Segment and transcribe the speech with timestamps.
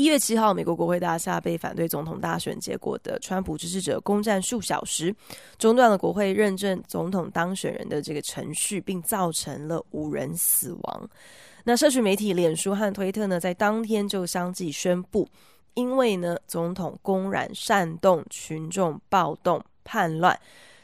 [0.00, 5.14] 一月七号，美国国会大厦被反对总统大选结果的川普支持者攻占数小时，
[5.58, 11.10] 中断了国会认证总统当选人的这个程序，并造成了五人死亡。
[11.64, 15.28] 那社群媒体脸书和推特呢，在当天就相继宣布，
[15.74, 20.40] 因为呢，总统公然煽动群众暴动叛乱。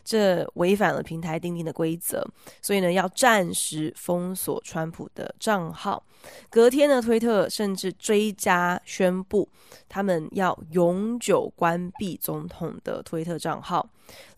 [0.06, 2.24] 这违反了平台钉钉的规则，
[2.62, 6.00] 所以呢，要暂时封锁川普的账号。
[6.48, 9.48] 隔天呢，推特甚至追加宣布，
[9.88, 13.84] 他们要永久关闭总统的推特账号。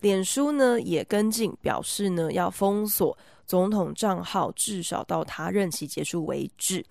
[0.01, 6.83] 脸书呢也跟进，表示呢要封锁总统账号，至少到他任期结束为止。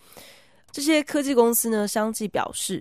[0.71, 2.81] 这些科技公司呢相继表示。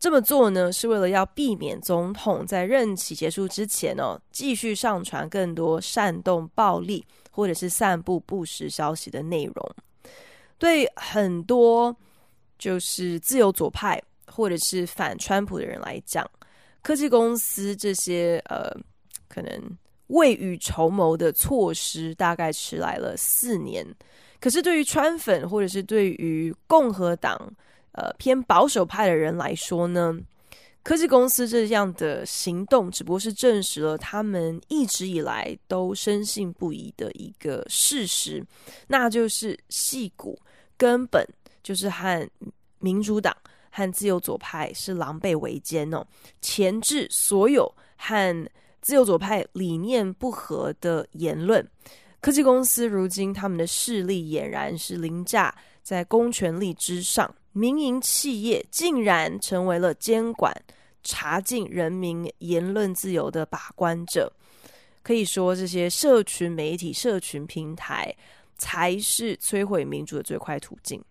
[0.00, 9.74] 这么做呢，是为了要避免总统在任期结束之前、哦，继续上传更多煽动暴力或者是散布不实消息的内容。
[10.56, 11.94] 对很多
[12.58, 16.28] 就是自由左派或者是反川普的人来讲，
[16.82, 18.70] 科技公司这些呃
[19.28, 19.50] 可能
[20.08, 23.84] 未雨绸缪的措施，大概迟来了四年。
[24.40, 27.52] 可是对于川粉或者是对于共和党，
[27.92, 30.16] 呃，偏保守派的人来说呢，
[30.82, 38.44] 科技公司这样的行动只不过是证实了他们一直以来都深信不疑的一个事实，
[38.86, 40.38] 那就是戏骨
[40.76, 41.26] 根本
[41.62, 42.28] 就是和
[42.78, 43.36] 民主党
[43.70, 46.06] 和自由左派是狼狈为奸哦，
[46.40, 48.48] 前置所有和
[48.80, 51.66] 自由左派理念不合的言论。
[52.20, 57.32] 科技公司如今他们的势力俨然是凌驾在公权力之上。
[57.52, 60.54] 民营企业竟然成为了监管、
[61.02, 64.32] 查禁人民言论自由的把关者，
[65.02, 68.14] 可以说这些社群媒体、社群平台
[68.56, 71.02] 才是摧毁民主的最快途径。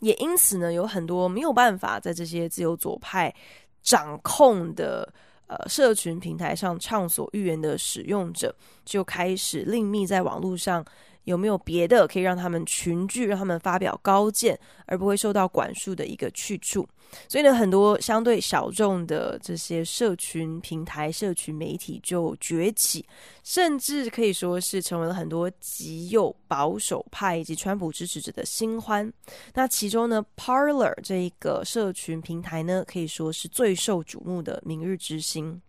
[0.00, 3.34] 也因此呢，有很多没有办法在这些自由左派
[3.82, 5.12] 掌控的
[5.46, 8.54] 呃社群平台上畅所欲言的使用者，
[8.84, 10.84] 就开始另觅在网络上。
[11.28, 16.88] 有没有别的可以让他们群聚，让他们发表高见，而不会受到管束的一个去处？
[17.28, 23.04] 所以呢，很多相对小众的这些社群平台、社群媒体就崛起，
[23.44, 29.10] 甚至可以说是成为了很多极右保守派以及川普支持者的新欢。
[29.54, 35.60] 那其中呢，Parler 这一个社群平台呢，可以说是最受瞩目的明日之星。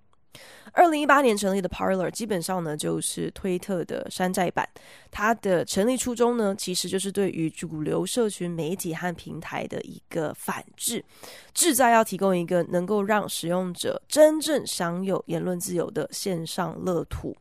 [0.72, 4.67] 二零一八年成立的 Parler 基本上呢，就是推特的山寨版。
[5.09, 11.03] 它的成立初衷呢，其实就是对于主流社群媒体和平台的一个反制，
[11.53, 17.35] 志在要提供一个能够让使用者真正享有言论自由的线上乐土。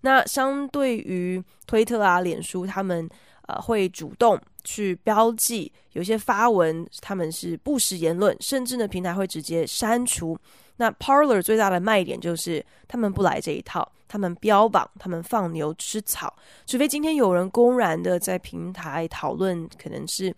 [0.00, 3.08] 那相对于推特啊、脸书，他们
[3.46, 10.38] 呃会主动去标记有些发文他们是不实言论，甚至呢平台会直接删除。
[10.76, 16.34] 那 Parler 最大的卖点就是他们不来这一套，他们标榜他们放牛吃草，
[16.66, 20.34] 除非今天有人公然的在平台讨论可能是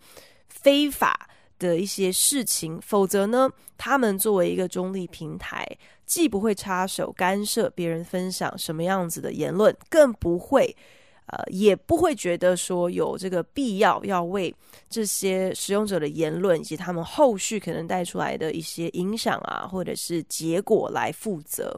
[0.47, 5.65] 非法的一些事情，否则呢，他们作为一个中立平台，
[6.05, 10.75] 既不会插手干涉别人分享什么样子的言论，更不会。
[11.27, 14.53] 呃，也不会觉得说有这个必要要为
[14.89, 21.75] 这些使用者的言论以及他们后续可能带出来的一些影响啊，或者是结果来负责。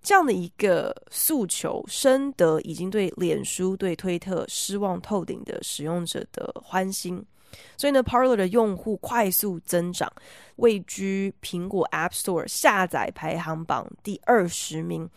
[0.00, 7.24] 这样的一个诉求，深得已经对脸书、对推特失望透顶的使用者的欢心。
[7.76, 10.12] 所以呢，Parler 的用户快速增长，
[10.56, 15.08] 位居苹果 App Store 下载排行榜第二十名。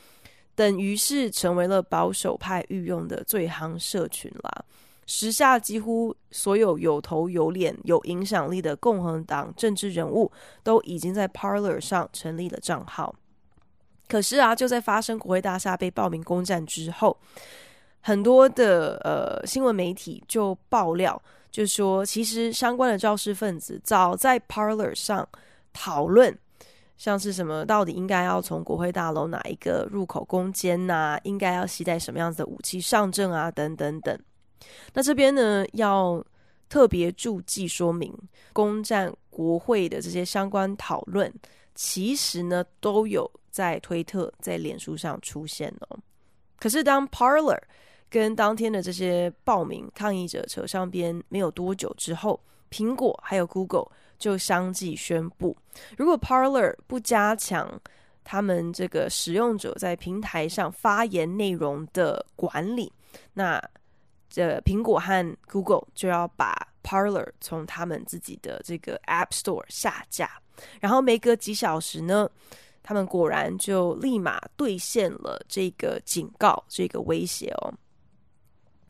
[0.58, 4.66] 等于是成为了保守派御用的最夯社群啦。
[5.06, 10.32] 时下几乎所有有头有脸、有影响力的共和党政治人物
[10.64, 13.14] 都已经在 Parler 上成立了账号。
[14.08, 17.16] 可是啊，就在发生国会大厦被暴民攻占之后，
[18.02, 21.22] 很多的呃新闻媒体就爆料，
[21.52, 25.30] 就说其实相关的肇事分子早在 Parler 上
[25.72, 26.36] 讨论。
[26.98, 31.20] 像是什么，到底应该要从国会大楼哪一个入口攻坚呐、啊？
[31.24, 33.52] 应该要携带什么样子的武器上阵啊？
[33.52, 34.20] 等等等。
[34.94, 36.26] 那这边呢，要
[36.68, 38.12] 特别注记说明，
[38.52, 41.32] 攻占国会的这些相关讨论，
[41.76, 46.00] 其实呢都有在推特、在脸书上出现哦。
[46.60, 47.62] 可是当 Parler
[48.10, 52.42] 跟当天的这些报名抗议者扯上边没有多久之后，
[52.72, 55.56] 苹果还有 Google 就相继宣布，
[55.98, 57.80] 如果 Parler 不加强
[58.24, 62.92] 他们这个使用者在平台上发言内容的管理，
[63.34, 63.62] 那
[64.30, 66.54] 这苹果和 Google 就要把
[66.84, 70.30] Parler 从他们自己的这个 App Store 下架。
[70.82, 72.30] 然后没隔几小时呢，
[72.82, 77.74] 他们果然就立马兑现了这个警告、这个威胁哦。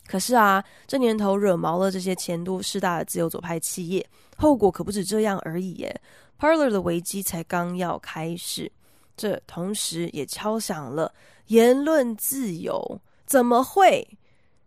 [0.08, 4.08] 可是啊，这年头惹毛了这些钱多势大的自由左派企业，
[4.38, 6.02] 后果可不止这样而已耶。
[6.40, 8.72] Parler 的危机才刚要开始，
[9.16, 11.14] 这同时也敲响了
[11.48, 14.08] 言论自由怎么会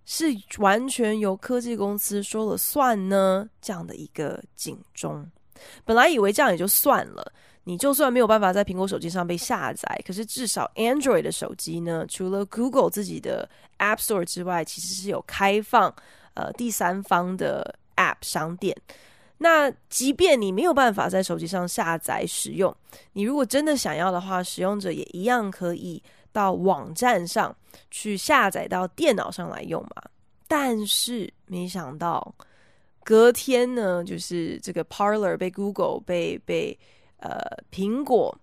[0.05, 0.27] 是
[0.59, 3.49] 完全由科技公司说了算呢？
[3.63, 5.27] 这样的一个警钟。
[5.85, 7.33] 本来以为这样也就算了。
[7.65, 13.49] 你就算没有办法在苹果手机上被下载，可是至少 Android 的手机呢，除了 Google 自己的
[13.79, 15.95] App Store 之外，其实是有开放
[16.35, 18.75] 呃第三方的 App 商店。
[19.37, 22.75] 那即便你没有办法在手机上下载使用，
[23.13, 26.03] 你如果真的想要的话，使用者也一样可以
[26.33, 27.55] 到网站上
[27.91, 30.03] 去下载到电脑上来用嘛。
[30.49, 32.35] 但是没想到
[33.05, 36.77] 隔天呢，就是这个 Parler 被 Google 被被。
[37.21, 37.41] 呃，
[37.71, 38.37] 苹果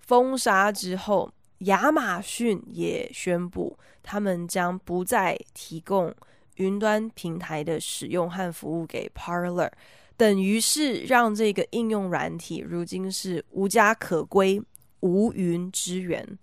[0.00, 6.14] 封杀之后，亚马逊也宣布，他们将不再提供
[6.56, 9.70] 云端平台的使用和服务给 Parler，
[10.16, 14.60] 等于是让这个应用软体如今是无家可归、
[15.00, 16.38] 无云之源。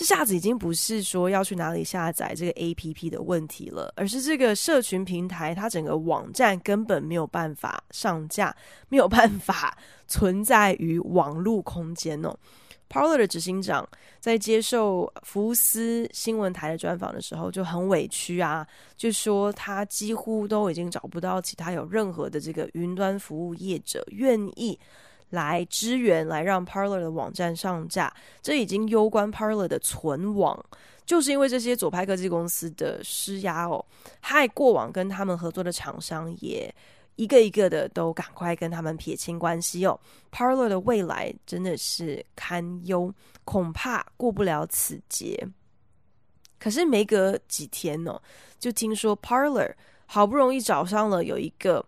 [0.00, 8.56] 这下子已经不是说要去哪里下载这个 APP 的问题了，而是这个社群平台它整个网站根本没有办法上架，
[8.88, 9.76] 没有办法
[10.08, 12.34] 存在于网络空间哦。
[12.88, 13.86] Parler 的执行长
[14.20, 18.66] 在接受福斯新闻台的专访的时候就很委屈啊，
[18.96, 24.80] 就说他几乎都已经找不到其他有任何的这个云端服务业者愿意。
[25.30, 28.12] 来支援，来让 Parler 的网站上架，
[28.42, 30.64] 这已经攸关 Parler 的存亡，
[31.06, 33.84] 就是因为这些左派科技公司的施压哦，
[34.20, 36.72] 害过往跟他们合作的厂商也
[37.14, 39.98] 一个一个的都赶快跟他们撇清关系哦
[40.32, 43.12] ，Parler 的未来真的是堪忧，
[43.44, 45.48] 恐怕过不了此劫。
[46.58, 48.20] 可是没隔几天哦，
[48.58, 49.72] 就听说 Parler
[50.06, 51.84] 好不容易找上了有一个。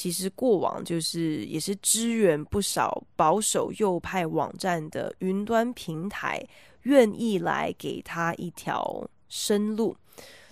[0.00, 6.42] 其实过往就是也是支援不少保守右派网站的云端平台，
[6.84, 9.94] 愿意来给他一条生路。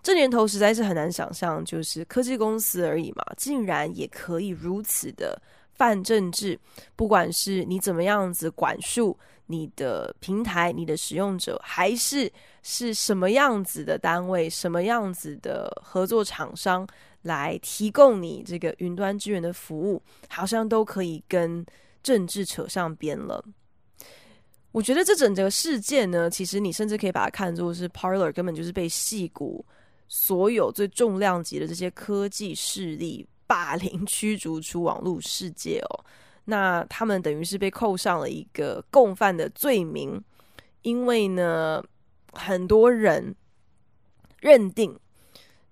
[0.02, 5.40] 这年头实在是很难想象，就是科技公司而已嘛，竟然也可以如此的
[5.72, 6.60] 泛政治。
[6.94, 12.30] 不管是你怎么样子管束你的平台、你的使用者，还是
[12.62, 16.86] 是什么样子的单位、什么样子的合作厂商。
[17.22, 21.64] 来提供你这个云端支援的服务，好像都可以跟
[22.02, 23.44] 政治扯上边了。
[24.70, 29.64] 我觉得这整个事件呢，其实你甚至可以把它看作是 Parler 根本就是被戏骨
[30.08, 36.04] 所有最重量级的这些科技势力霸凌驱逐出网络世界哦。
[36.44, 40.22] 那他们等于是被扣上了一个共犯的罪名，
[40.82, 41.82] 因为呢，
[42.32, 43.34] 很多人
[44.40, 44.98] 认定。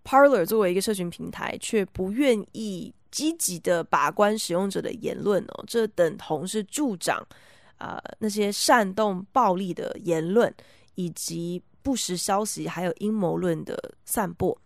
[0.06, 7.26] Parler 作为一个社群平台，却不愿意积极的把关使用者的言论哦，这等同是助长
[7.76, 10.54] 啊、那些煽动暴力的言论，
[10.94, 14.56] 以及不实消息还有阴谋论的散播。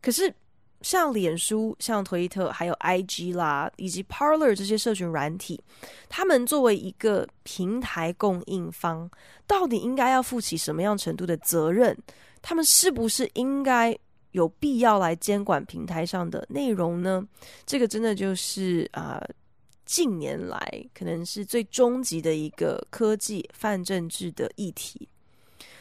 [0.00, 0.32] 可是
[0.80, 5.62] 像脸书、像推特、还有 IG 啦，以及 Parler 这些社群软体，
[6.08, 9.10] 他们作为一个平台供应方，
[9.46, 11.94] 到底应该要负起什么样程度的责任？
[12.40, 13.94] 他们是不是应该？
[14.32, 17.26] 有必要来监管平台上的内容呢？
[17.64, 19.22] 这个真的就是啊、
[19.84, 25.08] 近年来可能是最终极的一个科技泛政治的议题。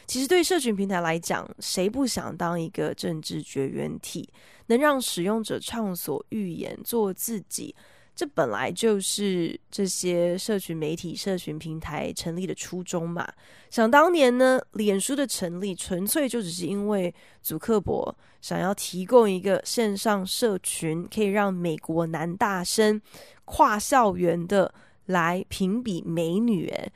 [0.05, 4.29] 其实对社群平台来讲，谁不想当一个政治绝缘体，
[4.67, 7.75] 能让使用者畅所欲言，做自己？
[8.17, 13.31] 这本来就是这些社群媒体、社群平台成立的初衷嘛。
[13.69, 22.99] 想当年呢，脸书的成立纯粹就只是因为祖克伯想要提供一个线上社群，可以让美国男大生
[23.45, 24.73] 跨校园的
[25.05, 26.69] 来评比美女。
[26.69, 26.91] 诶，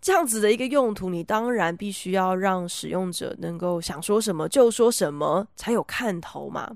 [0.00, 6.70] 这样子的一个用途，你当然必须要让使用者能够想说什么就说什么，才有看头嘛。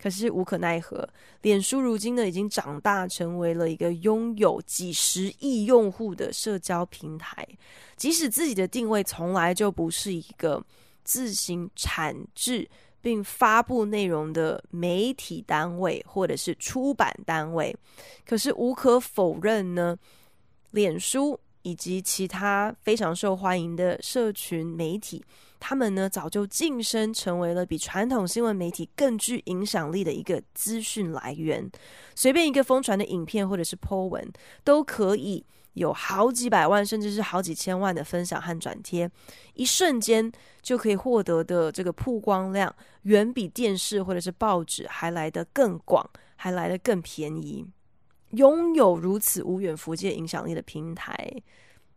[0.00, 1.08] 可是无可奈何，
[1.42, 7.46] 脸书如今呢已经长大成为了一个拥有几十亿用户的社交平台，
[7.96, 10.64] 即使自己的定位从来就不是一个
[11.02, 12.68] 自行产制
[13.00, 17.76] 并发布内容的媒体单位或者是出版单位，
[18.24, 19.98] 可是无可否认呢，
[20.70, 25.24] 脸书以及其他非常受欢迎的社群媒体，
[25.60, 31.70] 他们呢早就晋升成为了比传统新闻媒体更具影响力的一个资讯来源。
[32.14, 34.32] 随便一个疯传的影片或者是 po 文，
[34.64, 39.10] 都可以有好几百万甚至是好几千万的分享和转贴，
[39.54, 47.64] 一瞬间就可以获得的这个曝光量，远比电视或者是报纸还来得更广，还来得更便宜。
[48.32, 51.32] 拥有如此无远弗届影响力的平台，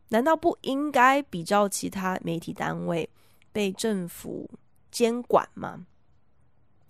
[0.09, 3.09] 难道不应该比照其他媒体单位
[3.51, 4.49] 被政府
[4.91, 5.85] 监管吗？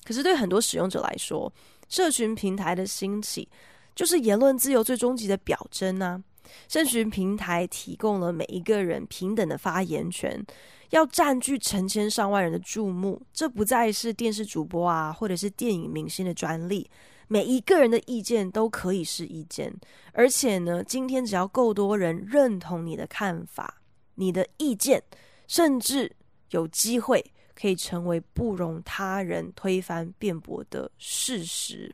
[0.04, 1.52] 可是对很多使用者来说，
[1.88, 3.48] 社群平台的兴起
[3.96, 6.22] 就是言论自由最终极的表征啊！
[6.68, 10.44] 社群平台提供了每一个人平等的发言权，
[10.90, 16.90] 要占据成千上万人的注目，这不再是电视主播啊，或者是电影明星的专利。
[17.28, 19.74] 每一个人的意见都可以是意见，
[20.12, 23.82] 而且呢，今天只要够多人认同你的看法，
[24.16, 25.02] 你的意见
[25.48, 26.14] 甚至
[26.52, 27.22] 有机会
[27.54, 31.94] 可以成为不容他人推翻辩驳的事实。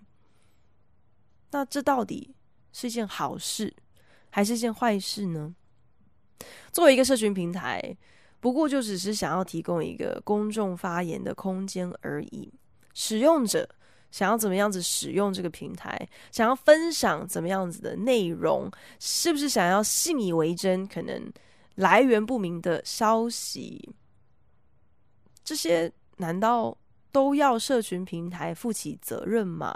[1.50, 2.36] 那这到底
[2.72, 3.74] 是一件好事，
[4.30, 5.56] 还是一件坏事呢？
[6.72, 7.98] 作为一个社群平台，
[8.40, 12.54] 不过就只是想要提供一个公众发言的空间而已，
[12.94, 13.68] 使用者。
[14.10, 18.72] 想要怎么样子使用这个平台，想要分享怎么样子的内容，
[19.02, 20.88] 是不是想要信以为真？
[20.88, 21.22] 可能
[21.76, 23.94] 来源不明的消息，
[25.48, 26.78] 这些难道
[27.10, 29.74] 都要社群平台负起责任吗？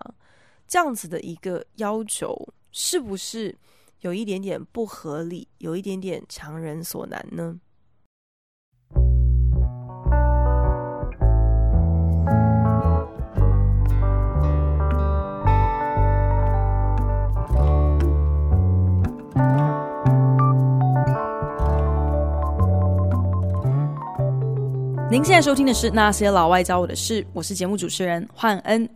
[0.67, 2.35] 这样子的一个要求，
[2.73, 3.57] 是不是
[4.01, 7.57] 有一点点不合理，有一点点强人所难呢？
[25.11, 28.89] 您现在收听的是《那些老外教我的事》，我是节目主持人焕恩。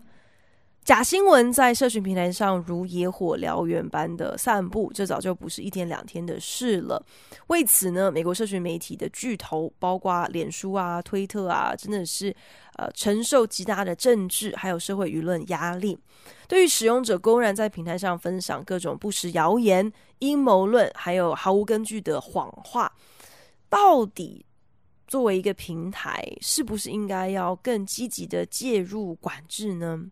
[0.85, 7.05] 假新闻在社群平台上如野火燎原般的散布，这早就不是一天两天的事了。
[7.47, 12.33] 为此呢，美国社群媒体的巨头，包括脸书啊、推特啊，真的是
[12.77, 15.99] 呃承受极大的政治还有社会舆论压力。
[16.47, 22.89] 对于使用者公然在平台上分享各种不实谣言、阴谋论，还有毫无根据的谎话，
[23.67, 24.45] 到底，
[25.07, 30.03] 作为一个平台，是不是应该要更积极的介入管制呢？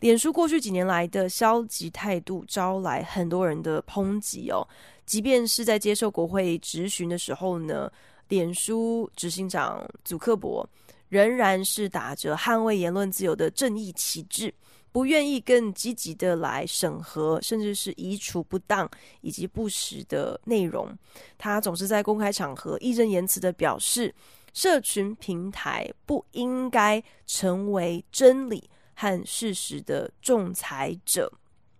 [0.00, 4.66] 脸书过去几年来的消极态度，招来很多人的抨击哦。
[5.04, 7.90] 即便是在接受国会质询的时候呢，
[8.28, 10.66] 脸书执行长祖克伯
[11.08, 14.54] 仍然是打着捍卫言论自由的正义旗帜。
[14.92, 18.88] 不愿意更积极的来审核，甚至是移除不当
[19.20, 20.96] 以及不实的内容。
[21.38, 24.14] 他总是在公开场合义正言辞的表示，
[24.52, 31.32] 社群平台不应该成为真理和事实的仲裁者，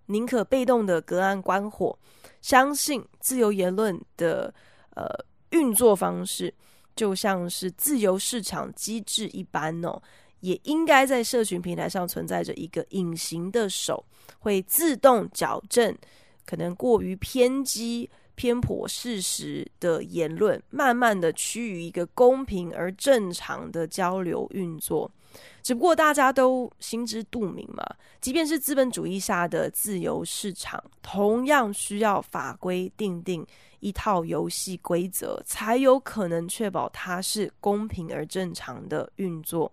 [0.06, 1.98] 宁可被动的隔岸观火，
[2.40, 4.54] 相信自由言论的
[4.94, 5.06] 呃
[5.50, 6.54] 运作方式，
[6.94, 10.00] 就像是自由市场机制一般哦。
[10.40, 14.04] 也应该在社群平台上存在着一个隐形的手，
[14.38, 15.96] 会自动矫正
[16.44, 25.10] 可能过于偏激、偏颇事实的言论，慢慢的趋于一个公平而正常的交流运作。
[25.62, 27.84] 只不过大家都心知肚明嘛，
[28.20, 33.46] 即便是资本主义下的自由市场，同样需要法规定定
[33.78, 39.70] 一套游戏规则，才有可能确保它是公平而正常的运作。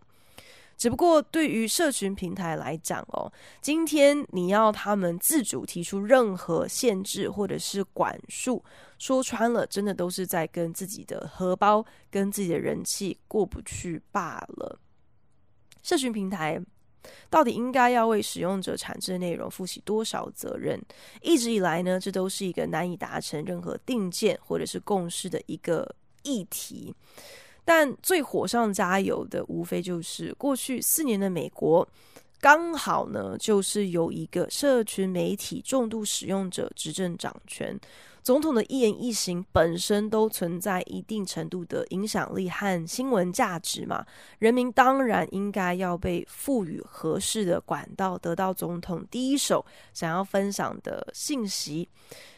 [0.77, 3.31] 只不过对于社群平台来讲哦，
[3.61, 8.63] 今天你要他们自主提出任何限制或者是管束，
[8.99, 14.79] 说穿了，真的都是在跟自己的荷包、跟自己的人气过不去罢了。
[15.81, 16.61] 社群平台
[17.29, 20.79] 到底应该要为使用者产生的内容负起多少责任？
[21.21, 26.93] 一直以来呢，这都是一个难以达成任何定见或者是共识的一个议题。
[27.67, 31.85] 但最火上加油的，无非就是过去四年的美国，
[32.39, 37.77] 刚好呢，就是由一个社群媒体重度使用者执政掌权，
[38.27, 44.05] 总统的一言一行本身都存在一定程度的影响力和新闻价值嘛，
[44.39, 51.87] 人民当然应该要被赋予合适的管道，得到总统第一手想要分享的信息。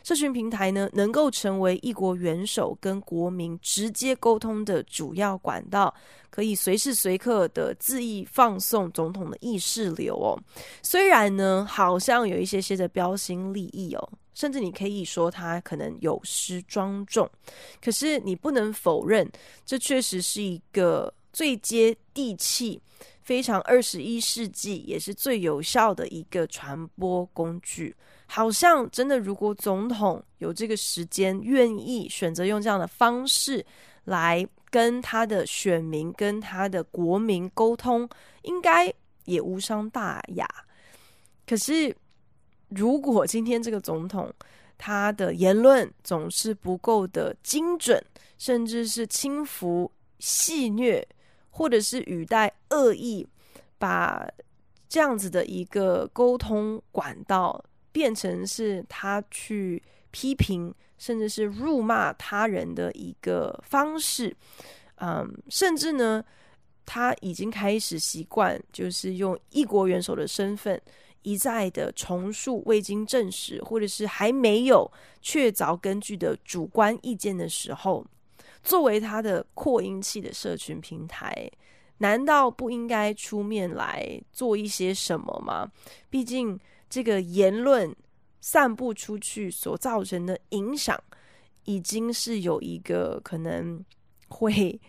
[0.04, 5.92] 社群平台呢，能够成为一国元首跟国民直接沟通的主要管道，
[6.30, 10.38] 可以随时随刻的恣意放送总统的意识流哦。
[10.84, 14.10] 虽然呢，好像有一些些的标新立异哦。
[14.40, 17.30] 甚至你可以说他可能有失庄重，
[17.84, 19.30] 可是你不能否认，
[19.66, 22.82] 这确实是一个最接地气、
[23.22, 27.94] 非常二十一世纪，也是最有效的一个传播工具。
[28.28, 33.66] 好像真的，如果总统有这个时间，愿意选择用这样的方式
[34.06, 38.08] 来跟他的选民、跟他的国民沟通，
[38.44, 38.94] 应该
[39.26, 40.48] 也无伤大雅。
[41.46, 41.94] 可是。
[42.70, 44.32] 如果今天这个总统
[44.78, 48.02] 他的言论总是不够的精准，
[48.38, 51.04] 甚至是轻浮戏谑，
[51.50, 53.28] 或者是语带恶意，
[53.78, 54.26] 把
[54.88, 64.36] 这样子的一个沟通管道变成是他去批评，甚至是辱骂他人的一个方式，
[64.96, 66.24] 嗯，甚至呢，
[66.86, 70.82] 他已经开始习惯，就是用一国元首的身份。
[71.22, 74.90] 一再的重述未经证实或者是还没有
[75.22, 78.06] 确凿根据的主观意见的时候，
[78.64, 81.52] 作为他的扩音器的社群平台，
[81.98, 85.70] 难道不应该出面来做一些什么吗？
[86.10, 86.60] 毕竟
[86.90, 87.96] 这个言论
[88.42, 90.98] 散布出去所造成的影响，
[91.66, 93.84] 已经是有一个可能
[94.28, 94.80] 会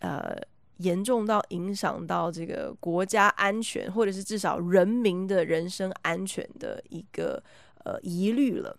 [0.00, 0.36] 呃。
[0.80, 7.42] 严重到影响到这个国家安全，或者是至少人民的人身安全的一个
[7.84, 8.76] 呃疑虑了。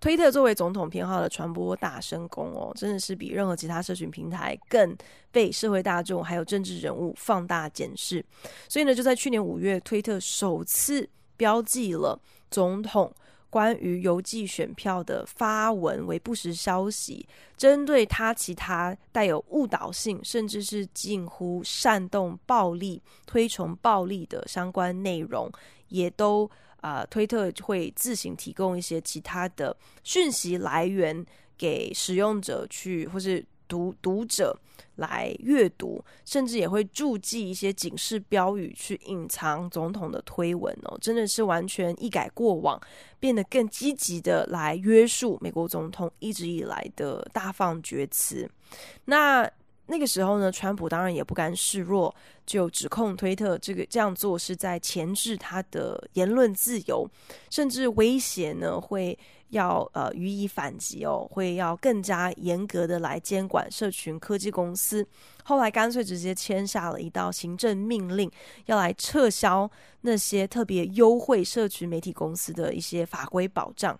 [0.00, 4.94] 推特作为总统偏好的传播大声公哦，真的是比任何其他社群平台更
[5.30, 8.24] 被社会大众还有政治人物放大检视。
[8.68, 13.10] 所以呢，就在去年五月，推特首次标记了总统。
[13.54, 17.24] 关于邮寄选票的发文为不实消息，
[17.56, 25.48] 针对他其他带有误导性，甚至是近乎煽动暴力、推崇暴力的相关内容，
[25.86, 31.24] 也都啊、推特会自行提供一些其他的讯息来源
[31.56, 33.46] 给使用者去，或是。
[33.68, 34.56] 读读者
[34.96, 42.80] 来阅读，甚至也会注记一些警示标语去隐藏总统的推文哦，真的是完全一改过往，
[43.18, 48.48] 变得更积极的来约束美国总统一直以来的大放厥词。
[49.06, 49.50] 那
[49.86, 52.14] 那个时候呢，川普当然也不甘示弱，
[52.46, 57.08] 就指控推特这个这样做是在钳制他的言论自由，
[57.50, 59.18] 甚至威胁呢会。
[59.54, 65.06] 要呃予以反击哦，会要更加严格的来监管社群科技公司。
[65.42, 68.30] 后来干脆直接签下了一道行政命令，
[68.66, 69.70] 要来撤销
[70.02, 73.98] 那些特别优惠社群媒体公司的一些法规保障。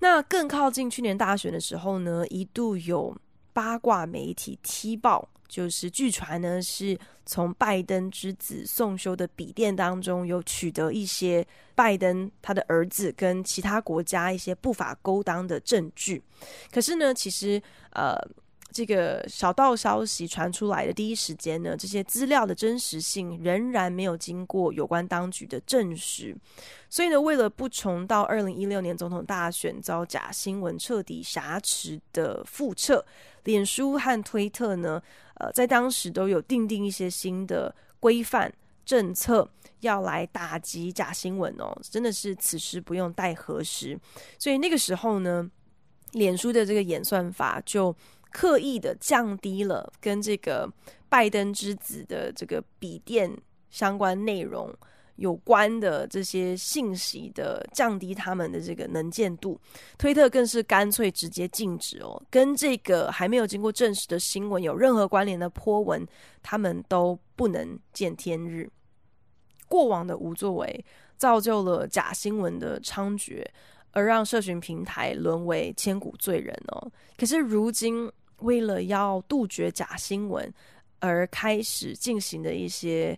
[0.00, 3.16] 那更靠近去年大选的时候呢，一度有
[3.52, 5.28] 八卦媒体踢爆。
[5.48, 16.22] 就是据传呢，是从拜登之子送修的笔电当中有取得一些拜登他的儿子跟其他国家一些不法勾当的证据。
[16.72, 18.16] 可是呢，其实呃，
[18.72, 26.36] 这个小道消息传出来的第一时间呢，这些资料的真实性仍然没有经过有关当局的证实。
[26.90, 33.04] 所以呢，为了不重蹈二零一六年总统大选遭假新闻彻底挟持的覆辙，
[33.44, 35.02] 脸书和推特呢，
[35.34, 38.52] 呃，在当时都有定定一些新的规范
[38.84, 39.48] 政策，
[39.80, 43.98] 要来打击假新闻哦，真的是此时不用待何时。
[44.38, 45.50] 所以那个时候呢，
[46.12, 47.94] 脸书的这个演算法就
[48.30, 50.70] 刻意的降低了跟这个
[51.08, 53.30] 拜登之子的这个笔电
[53.70, 54.72] 相关内容。
[55.16, 59.60] 有关的这些信息的降低，他们的这个能见度，
[59.96, 66.04] 推特更是干脆直接禁止哦，跟这个还没有经过证实的新闻有任何关联的 po 文，
[66.42, 68.68] 他们都不能见天日。
[69.68, 70.84] 过往的无作为，
[71.16, 73.44] 造就了假新闻的猖獗，
[73.92, 76.90] 而让社群平台沦为千古罪人哦。
[77.16, 80.52] 可是如今，为了要杜绝假新闻，
[80.98, 83.16] 而开始进行的一些。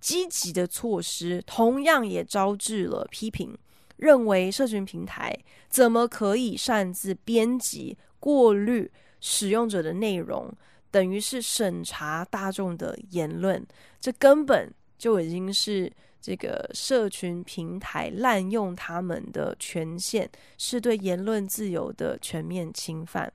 [0.00, 3.56] 积极的措施同样也招致了批评，
[3.96, 5.36] 认为社群平台
[5.68, 10.52] 怎么可以擅自编辑、过滤使用者的内容，
[10.90, 13.66] 等于是审查大众的言论，
[14.00, 20.28] 这根本就已经是这个社群平台滥用他们的权限，
[20.58, 23.32] 是对言论自由的全面侵犯。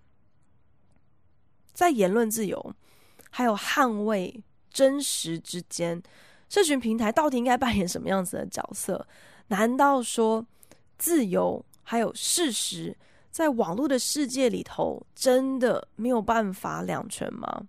[1.74, 2.76] 在言论自由
[3.30, 6.02] 还有捍卫真实之间，
[6.52, 9.08] 社群平台到底应该扮演什么样子的角色？
[9.48, 10.46] 难道说
[10.98, 12.94] 自由还有事实，
[13.32, 17.64] 在网络的世界里头，真的没有办法两全吗？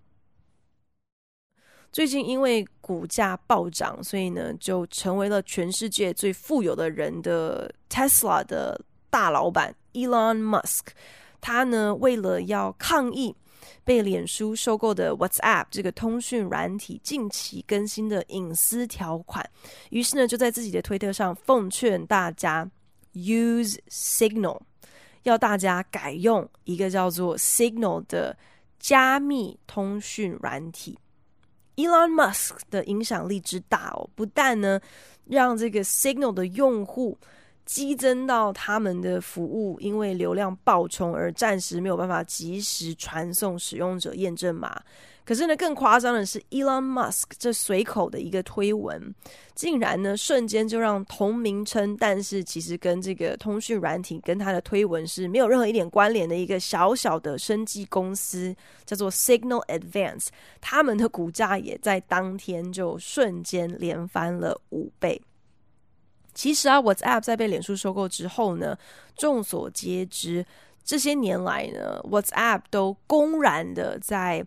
[1.92, 10.88] 最近因为股价暴涨，所以呢，就成为了全世界最富有的人的 Tesla 的大老板 Elon Musk。
[11.40, 13.37] 他呢，为了要抗议
[13.85, 19.48] 被脸书收购的 WhatsApp 这个通讯软体近期更新的隐私条款，
[19.90, 22.68] 于是呢，就在自己的推特上奉劝大家
[23.14, 24.61] Use Signal。
[25.24, 28.37] 要大家改用一个叫做 Signal 的
[28.80, 30.98] 加密通讯软体。
[31.76, 34.80] Elon Musk 的影响力之大哦，不但呢
[35.24, 37.16] 让这个 Signal 的用户
[37.64, 44.81] 激增到他们的服务因为流量爆冲而暂时没有办法及时传送使用者验证码。
[45.25, 49.14] 可是呢，更夸张的是，Elon Musk 这随口的一个推文，
[49.55, 58.53] 竟然呢瞬间就让同名称，但是其实跟这个通讯软体跟他的推文是没有任何一点关联的一个小小的生技公司，
[58.85, 60.27] 叫做 Signal Advance，
[60.61, 65.22] 他们的股价也在当天就瞬间连翻了五倍。
[66.35, 68.77] 其实啊，WhatsApp 在被脸书收购之后呢，
[69.16, 70.45] 众所皆知，
[70.83, 74.42] 这些年来呢，WhatsApp 都公然的在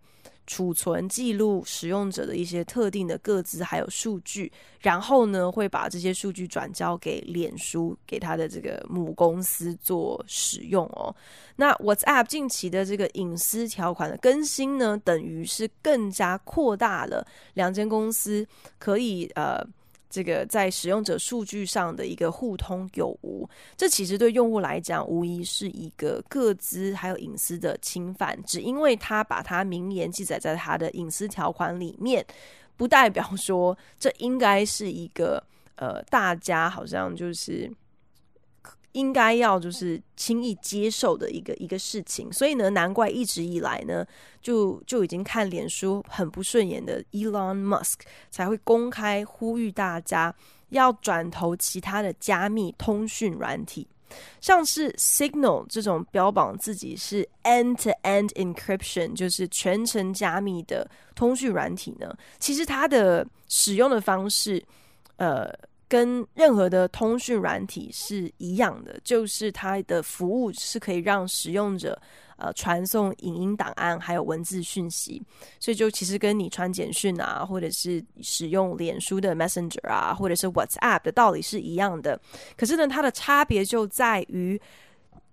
[0.48, 11.16] 储存记录使用者的一些特定的个资还有数据，然后呢，会把这些数据转交给脸书，给他的这个母公司做使用哦。
[11.56, 18.48] 那 WhatsApp 近期的这个隐私条款的更新呢，等于是更加扩大了两间公司
[18.80, 19.64] 可以呃。
[20.16, 28.42] 这个在使用者数据上的一个互通有无，这其实对用户来讲，无疑是一个个资还有隐私的侵犯。
[28.46, 32.26] 只因为他把他名言记载在他的隐私条款里面，
[32.78, 35.44] 不代表说这应该是一个
[35.76, 37.70] 呃，大家好像就是。
[38.96, 44.06] 应该要就是轻易接受的一个一个事情，所以呢，难怪一直以来呢，
[44.42, 47.96] 就就已经看脸书很不顺眼的 Elon Musk
[48.32, 50.34] 才会公开呼吁大家
[50.70, 53.86] 要转投其他的加密通讯软体，
[54.40, 64.64] 像是 Signal 这种标榜自己是 end-to-end encryption，就是全程加密的通讯软体呢，其实它的使用的方式，
[65.18, 65.54] 呃。
[65.88, 72.00] 跟任何的通讯软体是一样的，就是它的服务是可以让使用者
[72.38, 75.22] 呃传送影音档案还有文字讯息，
[75.60, 82.20] 所以就其实跟你传简讯啊，或者是使用脸书的 Messenger 啊，或者是 WhatsApp 的道理是一样的。
[82.58, 84.60] 可是呢，它的差别就在于，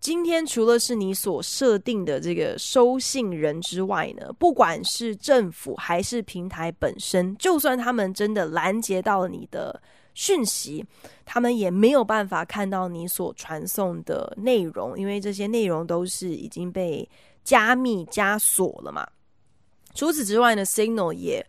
[0.00, 9.80] 今天除了是你所设定的这个收信人之外呢，不管是政府还是平台本身，就算他们真的拦截到了你的。
[10.14, 10.84] 讯息，
[11.24, 17.08] 他们也没有办法看到你所传送的内容，因为这些内容都是已经被
[17.42, 19.06] 加密加锁了嘛。
[19.94, 21.46] 除此之外呢，Signal 也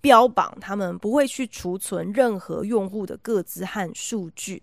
[0.00, 4.62] 标榜他们不会去储存任何用户的个资和数据。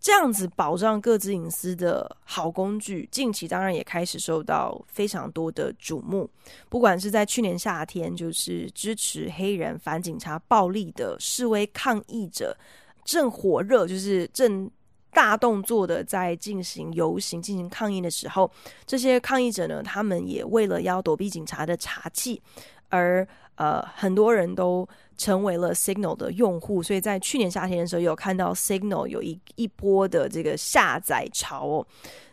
[0.00, 6.30] 这样子保障各自隐私的好工具，近期当然也开始受到非常多的瞩目。
[6.68, 12.56] 不管是在去年夏天，就是支持黑人反警察暴力的示威抗议者
[13.04, 14.70] 正火热，就是正
[15.10, 18.50] 大动作的在进行游行、进行抗议的时候，
[18.86, 22.40] 这些抗议者呢，他们也为了要躲避警察的查缉，
[22.88, 24.88] 而呃，很多人都。
[25.16, 31.86] 成为了 Signal 的用户，所以在去年夏天的时候，有看到 Signal 有一一波的这个下载潮哦。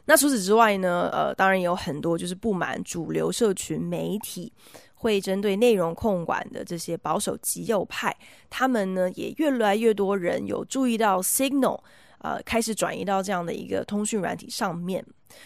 [0.05, 4.51] 那除此之外呢，呃，当然也有很多就是不满主流社群媒体
[4.95, 8.15] 会针对内容控管的这些保守极右派，
[8.49, 11.79] 他们呢也越来越多人有注意到 Signal，
[12.21, 15.05] 呃，开始转移到这样的一个通讯软体上面。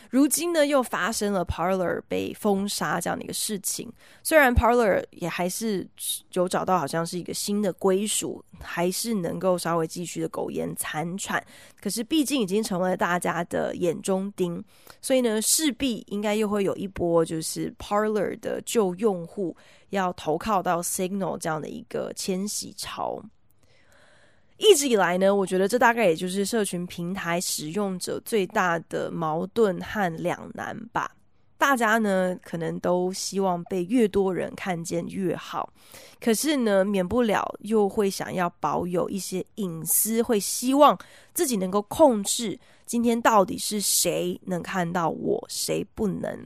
[0.10, 3.88] 如今呢，又发生了 Parler 被封杀这样的一个事情。
[4.24, 5.88] 虽然 Parler 也还是
[6.34, 11.42] 有找到好像是一个新的归属，还是能够稍微继续的苟延残喘，
[11.80, 14.64] 可是毕竟已经成为了大家的眼中钉，
[15.02, 19.56] 所以呢，势必应该又会有一波就是 Parler 的旧用户
[19.92, 23.24] 要投靠到 Signal 这样的一个迁徙潮。
[24.58, 31.12] 一直以来呢，我觉得这大概也就是社群平台使用者最大的矛盾和两难吧。
[31.58, 35.72] 大家呢可能都希望被越多人看见越好，
[36.20, 40.98] 可是呢，免不了又会想要保有一些隐私，会希望
[41.34, 46.46] 自己能够控制今天到底是谁能看到我，谁不能。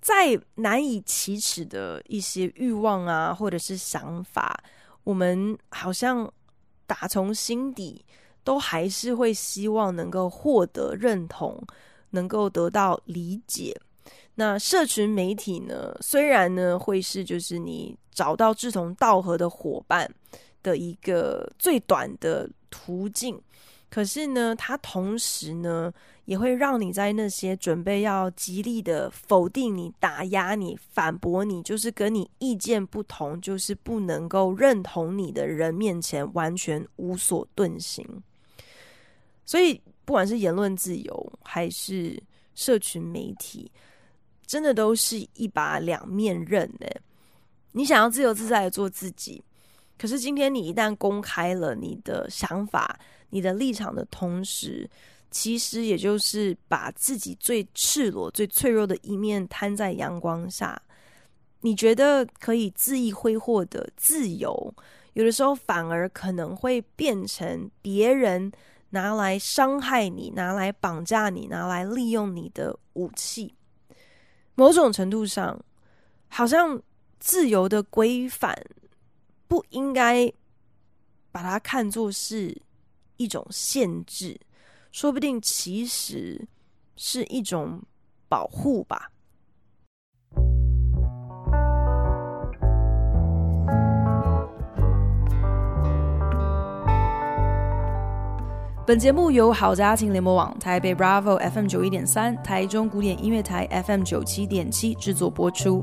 [0.00, 4.62] 在难以启齿的一些欲望啊，或者是想法，
[5.04, 6.30] 我们好像
[6.86, 8.04] 打从心底。
[8.46, 11.58] 都还是会希望能够获得认同，
[12.10, 13.74] 能够得到理解。
[14.34, 20.14] 那社群媒体呢，虽然呢会是就是你找到志同道合的伙伴
[20.62, 23.40] 的一个最短的途径，
[23.90, 25.92] 可是呢，它同时呢
[26.24, 38.04] 也会让你在那些准备要极力的否定你、打压你、反驳你，就是跟你意见不同，就是不能够认同你的人面前，完全无所遁形。
[39.46, 42.20] 所以，不管是言论自由还是
[42.54, 43.70] 社群媒体，
[44.46, 46.86] 真的都是一把两面刃呢。
[47.72, 49.42] 你想要自由自在的做自己，
[49.98, 52.98] 可是今天你一旦公开了你的想法、
[53.34, 54.88] 你的立场的同时，
[55.28, 60.80] 其实也就是把自己最赤裸、最脆弱的一面摊在阳光下。
[61.60, 64.74] 你觉得可以恣意挥霍的自由，
[65.14, 68.52] 有的时候反而可能会变成别人。
[68.90, 73.52] 拿来伤害你，拿来绑架你，拿来利用你的武器。
[74.54, 75.60] 某种程度上，
[76.28, 76.80] 好像
[77.18, 78.56] 自由的规范
[79.48, 80.32] 不应该
[81.32, 82.56] 把它看作是
[83.16, 84.40] 一种限制，
[84.90, 86.46] 说不定其实
[86.96, 87.82] 是一种
[88.28, 89.10] 保护吧。
[98.86, 105.82] 本节目由好家庭联播网、台北 Bravo FM 九一点三、台中古典音乐台 FM 九七点七制作播出。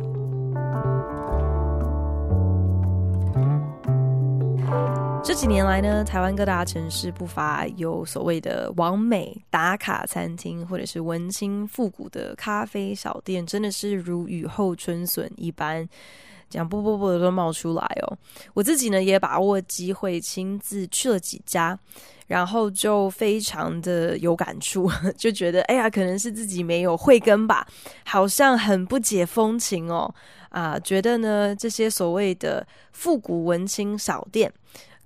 [5.23, 15.87] 这几年来呢，台湾各大城市不乏有所谓的网美打卡餐厅，或者是文青复古的咖啡小店，真的是如雨后春笋一般，
[16.49, 18.17] 讲不不不的都冒出来哦。
[18.55, 21.77] 我自己呢，也把握机会亲自去了几家。
[22.27, 27.67] 然后就非常的有感触， 就觉得哎呀，可能是自己没有慧根吧，
[28.05, 30.13] 好像很不解风情哦。
[30.47, 34.49] 啊，觉得呢这些所谓的复古文青小店，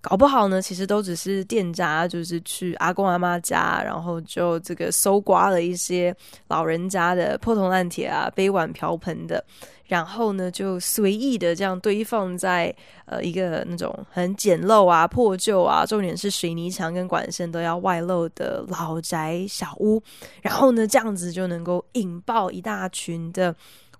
[0.08, 6.16] 搞不好呢其实都只是店家就是去阿公阿妈家，然后就这个搜刮了一些
[6.48, 9.44] 老人家的破铜烂铁啊、杯碗瓢盆的。
[9.88, 20.02] 然后呢，就随意的这样堆放在呃一个那种很简陋啊、破旧啊，重点是水泥墙跟管线都要外露的老宅小屋。
[20.42, 23.56] 然后呢，这样子就能够引爆一大群的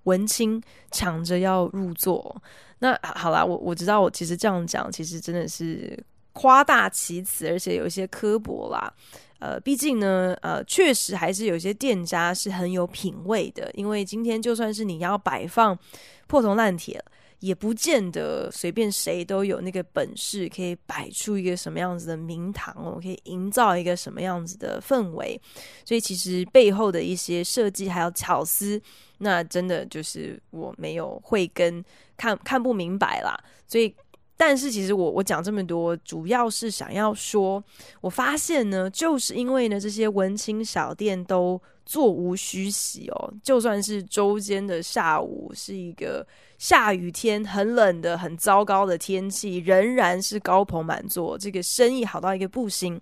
[0.06, 2.42] 文青抢着要入座。
[2.80, 5.98] 那好啦，我我知道，我其实这样讲，其实真的是
[6.34, 8.92] 夸大其词，而且有一些刻薄啦。
[9.40, 13.70] 呃，毕竟呢，呃，确实还是有些店家是很有品味的。
[13.74, 15.78] 因为今天就算是你要摆放
[16.26, 17.04] 破铜烂铁，
[17.46, 25.40] 也不见得随便谁都有那个本事可以摆出一个什么样子的名堂哦，可以营造一个什么样子的氛围。
[25.84, 28.82] 所以其实背后的一些设计还有巧思，
[29.20, 31.84] 那真的就是我没有慧根，
[32.18, 33.38] 看看不明白啦。
[33.68, 33.96] 所以。
[34.38, 37.64] 但是其实我我讲这么多，主要是想要说，
[38.02, 46.26] 我发现呢，就是因为呢，这些文青小店都座无虚席哦，就算是周间的下午是一个
[46.58, 53.00] 下雨天，很冷的、很糟糕的天气，仍然是高朋满座，这个生意好到一个不行。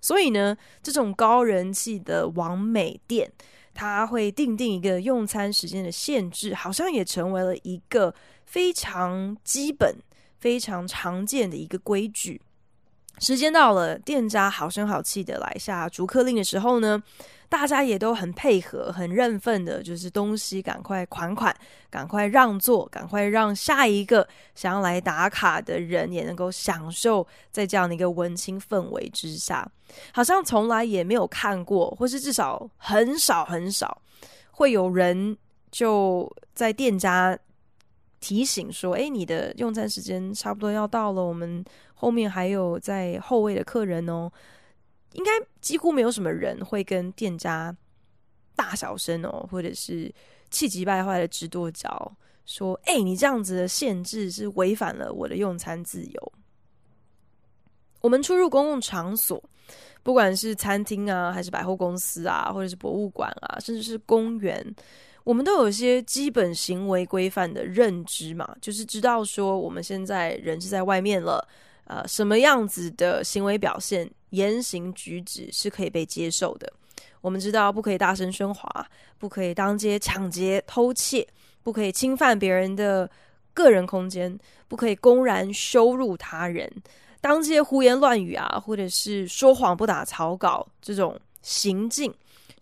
[0.00, 3.28] 所以呢，这种高人气的王美店，
[3.74, 9.96] 它会订定一个用餐时间的限制，好像也成为了一个非常基本。
[10.38, 12.40] 非常常见的一个规矩，
[13.18, 17.02] 时间到了，店家好声好气的来下逐客令的时候呢，
[17.48, 21.54] 大家也都很配合、很认份的，就是东西赶快款款，
[21.88, 29.66] 赶快让座，赶快让下一个想要来打卡的人也能够享受在这样的一个文青氛围之下，
[30.12, 34.02] 好像从来也没有看过，或是至少很少很少
[34.50, 35.36] 会有人
[35.70, 37.38] 就在店家。
[38.26, 44.28] 提醒说：“哎，你的用餐时间差不多要到了，我们后面还有在后位的客人哦。
[45.12, 47.72] 应该几乎没有什么人会跟店家
[48.56, 50.12] 大小声哦，或者是
[50.50, 52.12] 气急败坏的直跺脚，
[52.46, 56.32] 说：‘哎，你这样子的限制是违反了我的用餐自由。’
[58.02, 59.40] 我们出入公共场所，
[60.02, 64.66] 不管是餐厅啊，还是百货公司啊，或者是博物馆啊，甚至是公园。”
[65.26, 71.44] 我们都有一些基本行为规范的认知嘛，就是知道说我们现在人是在外面了，
[71.86, 76.72] 呃，什么样子的行为表现、言行举止是可以被接受的。
[77.20, 81.26] 我们知道不可以大声喧哗，不可以当街抢劫、偷窃，
[81.64, 83.10] 不可以侵犯别人的
[83.52, 86.72] 个人空间，不可以公然羞辱他人，
[87.20, 92.14] 当街胡言乱语啊，或者是说谎不打草稿这种行径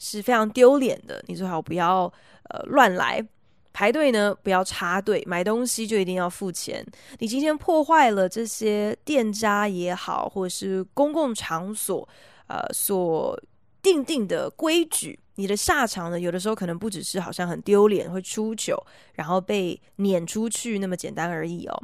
[0.04, 1.24] 是非常丢脸的。
[1.26, 2.04] 你最好不要
[2.50, 3.26] 呃乱来，
[3.72, 6.86] 排队呢不要插队，买东西就一定要付钱。
[7.18, 12.06] 你今天破坏了这些店家也好，或者是公共场所
[12.46, 13.40] 呃所。
[13.84, 16.18] 定定的规矩，你的下场呢？
[16.18, 21.82] 有的时候可能不只是好像很丢脸，会出糗，然后被撵出去那么简单而已哦。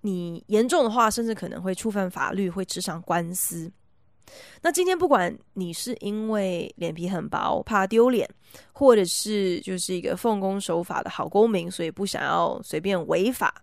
[0.00, 3.70] 你严重的话，甚至可能会触犯法律，会吃上官司。
[4.62, 8.28] 那今天不管你是因为脸皮很薄，怕丢脸，
[8.72, 13.54] 或者是就是一个奉公守法的好公民，所以不想要随便违法。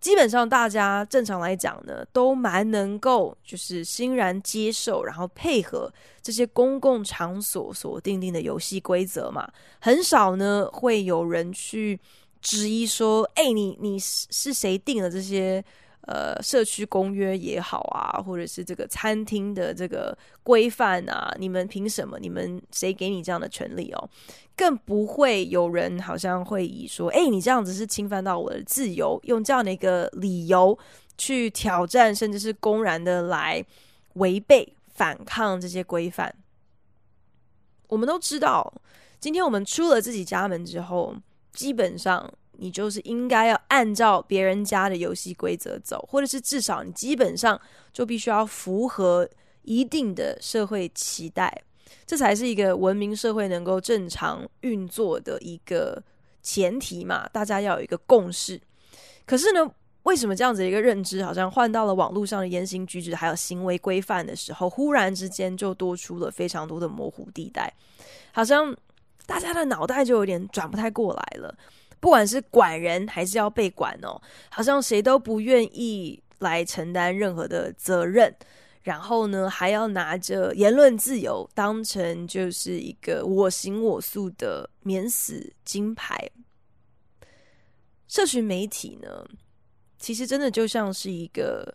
[0.00, 9.50] 基本上，大家正常来讲呢，都蛮能够就是欣然接受，然后配合这些公共场所所定定的游戏规则嘛。
[9.80, 11.98] 很少呢会有人去
[12.40, 15.64] 质疑说：“哎、你你是谁定的这些？”
[16.02, 22.18] 呃，社区公约也好啊，或者是这个餐厅的这个规范啊，你们凭什么？
[22.18, 24.08] 你们谁给你这样的权利哦？
[24.56, 30.78] 更不会有人好像会以说，哎，你这样子是侵犯到我的自由，用这样的一个理由
[31.18, 33.62] 去挑战，甚至是公然的来
[34.14, 36.34] 违背、反抗这些规范。
[37.88, 38.72] 我们都知道，
[39.20, 41.14] 今天我们出了自己家门之后，
[41.52, 42.32] 基本上。
[42.60, 47.58] 你就是应该要按照别人家的游戏规则走，或者是至少你基本上
[47.92, 49.28] 就必须要符合
[49.62, 51.62] 一定的社会期待，
[52.04, 56.02] 这才是一个文明社会能够正常运作的一个
[56.42, 57.28] 前提嘛。
[57.28, 58.60] 大家要有一个共识。
[59.24, 59.70] 可是呢，
[60.02, 67.72] 为什么这样子的一个认知，好像换到了网络上的言行举止还有行为规范的时候，忽然之间就多出了非常多的模糊地带，
[68.32, 68.74] 好像
[69.26, 71.54] 大家的脑袋就有点转不太过来了。
[72.00, 78.32] 不管是管人还是要被管哦，好像谁都不愿意来承担任何的责任，
[78.82, 86.30] 然后呢，还要拿着言论自由当成就是一个我行我素的免死金牌。
[88.06, 89.26] 社群媒体呢，
[89.98, 91.74] 其实真的就像是一个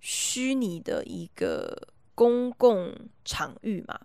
[0.00, 1.76] 虚拟的一个
[2.14, 2.94] 公共
[3.24, 3.98] 场域嘛，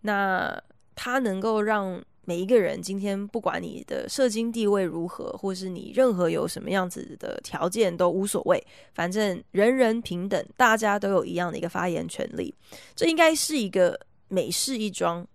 [0.00, 0.62] 那
[0.94, 2.02] 它能够让。
[2.24, 12.54] 每一个人今天不管你的社经地位如何，或是你任何有什么样子的条件都无所谓，反正人人平等，大家都有一样的一个发言权利，
[12.94, 15.26] 这应该是一个美事一桩。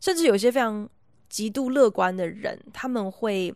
[0.00, 0.88] 甚至有些非常
[1.28, 3.54] 极度乐观的人，他们会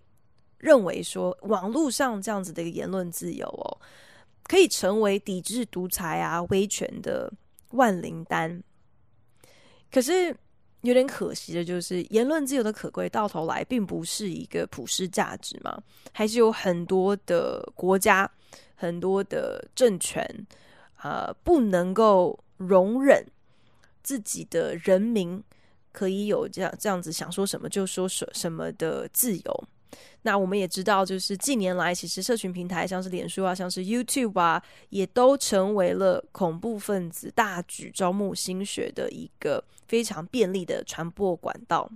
[0.59, 3.81] 认为说，网络上这样子的一个言论自由哦，
[4.45, 7.33] 可以成为抵制独裁啊、威权的
[7.71, 8.63] 万灵丹。
[9.91, 10.37] 可是。
[10.89, 18.31] 有点可惜的就是，言论自由的可贵，到头来并不是一个普世价值嘛，还是有很多的国家、
[18.75, 20.23] 很多的政权，
[20.97, 23.25] 啊、呃，不能够容忍
[24.03, 25.43] 自己的人民
[25.93, 29.65] 可以有这样这样子想说什么就说什什么的自由。
[30.23, 41.91] 那我们也知道，就是近年来，其实社群平台像是脸书啊，像是 YouTube 啊，也都成为了恐怖分子大举招募新血的一个非常便利的传播管道。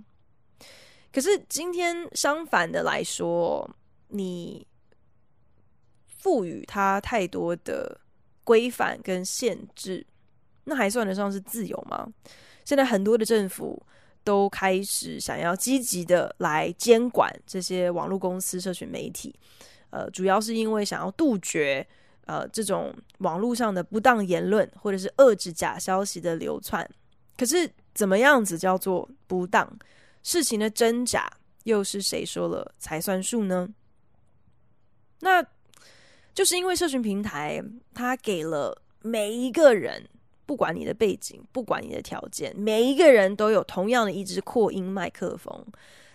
[1.11, 3.69] 可是今天相反的来说，
[4.07, 4.65] 你
[6.07, 7.99] 赋予它太多的
[8.43, 10.05] 规范跟限制，
[10.63, 12.07] 那还算得上是自由吗？
[12.65, 13.81] 现在很多的政府。
[14.23, 19.33] 都开始想要积极的来监管这些网络公司、社群媒体，
[19.89, 21.83] 呃，主要是因为想要杜绝
[22.27, 26.87] 呃这种网络上的不当言论或者是遏制假消息的流窜。
[27.35, 29.77] 可是怎么样子叫做不当？
[30.23, 31.31] 事情的真假
[31.63, 33.69] 又是谁说了才算数呢？
[35.19, 35.45] 那
[36.33, 40.07] 就是因为社群平台它给了每一个人。
[40.43, 45.65] 不管你的背景，不管你的条件，每一个人都有同样的一支扩音麦克风。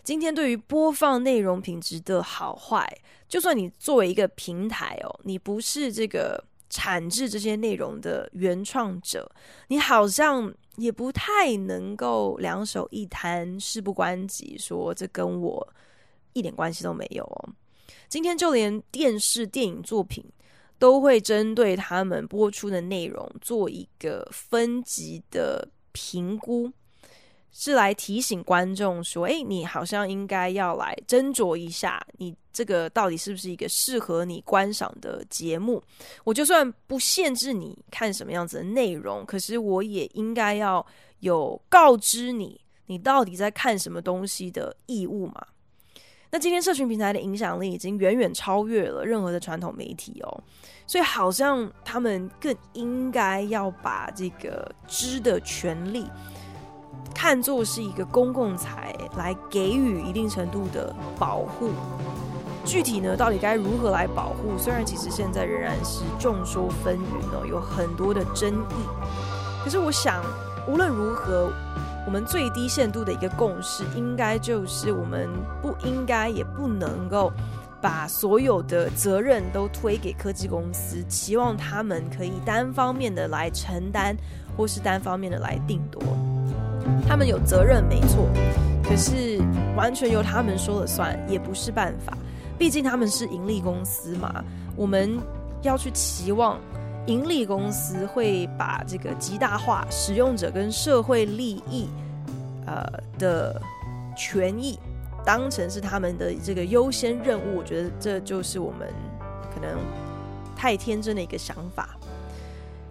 [0.02, 2.86] 今天对于播放内容品质的好坏，
[3.26, 9.31] 就算你作为一个平台哦，你不是这个产制这些内容的原创者，
[9.69, 15.75] 你好像也不太能够两手一摊，事不关己，说这跟我
[16.33, 17.48] 一点关系都没有哦。
[18.08, 20.25] 今天就连电视电影作品。
[20.79, 26.71] 都会针对他们播出的内容做一个分级的评估，
[27.59, 35.83] 是来提醒观众说：“诶，你好像应该要来斟酌一下，你这个到底是不是一个适合你观赏的节目？
[36.23, 40.85] 我就算不限制你看什么样子的内容，可是我也应该要
[41.21, 45.46] 有告知你，你到底在看什么东西的义务嘛。
[46.31, 50.44] 那今天社群平台的影响力已经远远超越了任何的传统媒体哦，
[50.87, 56.04] 所以好像他们更应该要把这个知的权利。”
[57.15, 61.71] 看作是一个公共财来给予一定程度的保护，
[62.65, 64.57] 具体呢，到底该如何来保护？
[64.59, 68.75] 虽然其实现在仍然是众说纷纭哦，有很多的争议。
[69.65, 70.23] 可是我想，
[70.69, 71.50] 无论如何，
[72.07, 75.29] 我们最低限度的一个共识，应该就是我们
[75.61, 77.33] 不应该也不能够
[77.81, 84.17] 把所有的责任都推给科技公司，期望他们可以单方面的来承担，
[84.57, 86.00] 或是单方面的来定夺。
[87.09, 88.29] 他们有责任没错，
[88.85, 89.40] 可是
[89.77, 92.17] 完全由他们说了算也不是办法。
[92.59, 94.42] 毕竟他们是盈利公司嘛，
[94.77, 95.19] 我们
[95.63, 96.59] 要去期望
[97.07, 101.88] 盈利公司会把这个极大化使用者跟社会利益
[102.65, 102.85] 呃
[103.19, 103.61] 的
[104.17, 104.79] 权益
[105.25, 107.59] 当成是他们的这个优先任务。
[107.59, 108.88] 我觉得这就是我们
[109.55, 109.79] 可能
[110.57, 111.90] 太天真的一个想法。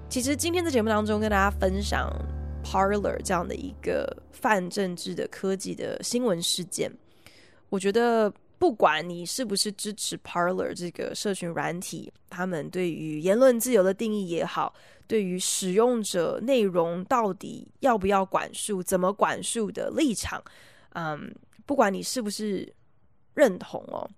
[0.08, 2.08] 其实今天在节目当中跟大家分享。
[2.66, 6.92] Parler 这样的一个泛政治的科技的新闻事件，
[7.70, 14.74] 我觉得不管你是不是支持 Parler 这个社群软体，他们对于言论自由的定义也好，
[15.06, 20.44] 对于使用者内容到底要不要管束、怎么管束的立场，
[20.94, 21.32] 嗯，
[21.68, 22.74] 不管你是不是
[23.36, 24.10] 认同哦，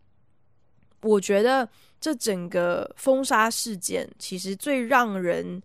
[1.01, 1.67] 我觉得
[1.99, 5.61] 这整个封杀事件其实最让人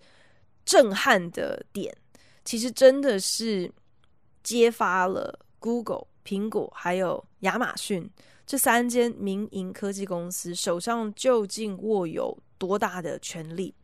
[0.64, 1.96] 震撼的点。
[2.44, 3.70] 其实真的是
[4.42, 8.08] 揭发了 Google、苹果还有亚马逊
[8.46, 13.74] 这三间民营科技公司手上究竟握有多大的权力，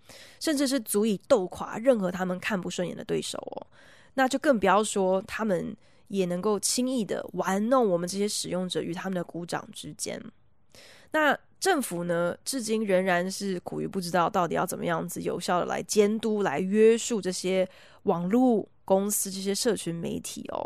[0.40, 3.66] 甚至是足以斗垮任何他们看不顺眼的对手哦。
[4.14, 5.76] 那就更不要说他们
[6.08, 10.20] 也能够轻易的玩弄我们这些使用者与他们的股掌之间。
[11.10, 17.68] 那政府呢，至今仍然是苦于不知道到底要怎么样子有效的来监督、来约束这些。
[18.04, 20.64] 网络公司这些社群媒体哦，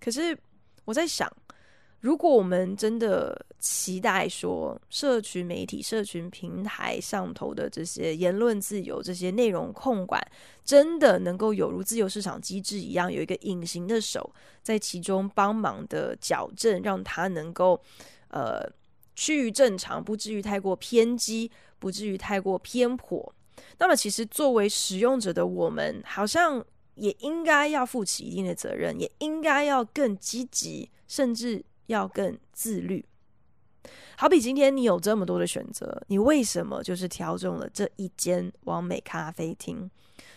[0.00, 0.36] 可是
[0.84, 1.30] 我在想，
[2.00, 10.20] 如果我们真的期待说，社群媒体、社群平台上头的这些言论自由、这些内容控管，
[10.64, 17.80] 真的能够有如自由市场机制一样，有一个隐形的手在其中帮忙的矫正，让它能够
[18.30, 18.68] 呃
[19.20, 21.50] 趋于正常，不至于太过偏激，
[21.80, 23.34] 不至于太过偏颇。
[23.78, 26.64] 那么，其实作为使用者的我们，好像
[26.94, 33.04] 也应该要负起一定的责任，也应该要更积极，甚至要更自律。
[34.16, 39.90] 好比今天你有这么多的选择，你为什么就是挑中了这一间完美咖啡厅？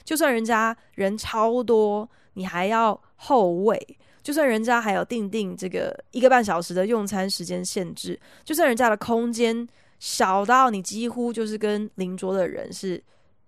[0.04, 3.78] 就算人家人超多，你还要后位；
[4.24, 9.68] 就算人家还有定定这个一个半小时的用餐时间限制；就算人家的空间
[10.00, 13.04] 小到你几乎就是跟邻桌的人是。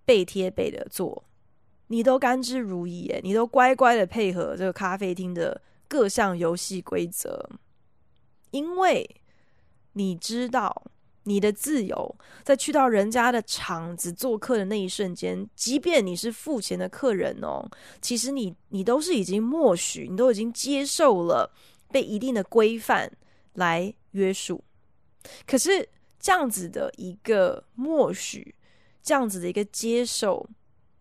[0.06, 1.24] 背贴背的坐，
[1.86, 5.58] 你都甘之如饴耶，你都乖乖的配合这个咖啡厅的
[5.88, 7.48] 各项游戏规则，
[8.50, 9.08] 因为
[9.94, 10.84] 你知道
[11.24, 17.68] 你的自由，在去到人家的场子做客的那一瞬间，即便你是付钱的客人哦，
[18.00, 21.50] 其实你你都是已经默许，你都已经接受了
[21.90, 23.10] 被一定的规范
[23.54, 24.62] 来约束，
[25.46, 25.88] 可是
[26.20, 28.54] 这样子的一个默许。
[29.06, 30.48] 这样子的一个接受，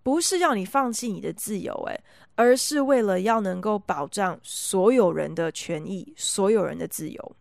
[0.03, 2.03] 不是要你放弃你的自由，诶，
[2.35, 7.35] 而是为了要能够保障所有人的权益，所有人的自由。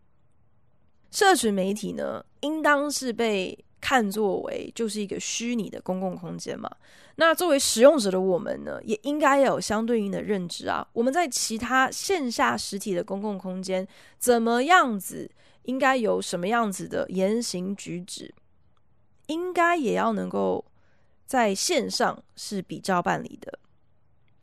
[1.13, 6.69] 社群媒体呢，应当是被看作为就是一个虚拟的公共空间嘛。
[7.17, 10.85] 那作为使用者的我们呢，也应该要有相对应的认知啊。
[10.95, 13.87] 我们在其他线下实体的公共空间，
[14.19, 15.31] 怎么样子，
[15.65, 18.35] 应该有什么样子的言行举止。
[19.27, 20.65] 应该也要能够
[21.27, 23.59] 在线上是比照办理的。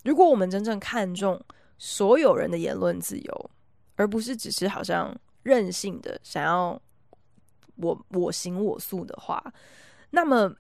[0.04, 1.42] 如果我们真正看重
[1.78, 3.52] 所有人的言论自由，
[3.96, 5.16] 而不是只是好像
[5.50, 6.80] 任性的想要
[7.78, 9.44] 我我行我素的话，
[10.12, 10.54] 那么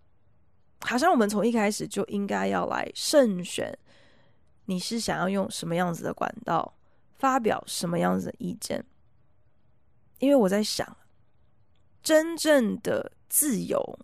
[0.81, 3.77] 好像我们从一开始就应该要来慎选，
[4.65, 6.73] 你是想要用什么样子的管道
[7.13, 8.83] 发表什么样子的意见？
[10.17, 10.97] 因为我在想，
[12.01, 13.99] 真正的自由。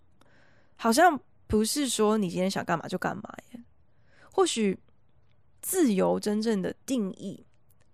[0.77, 3.63] 好像不是说你今天想干嘛就干嘛耶。
[4.31, 4.77] 或许
[5.61, 7.45] 自由真正的定义，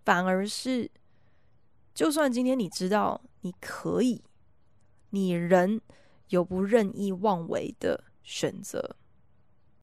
[0.04, 0.89] 反而是，
[1.94, 4.24] 就算今天你知道你可以，
[5.10, 5.80] 你仍
[6.30, 8.96] 有不任意妄为的选择。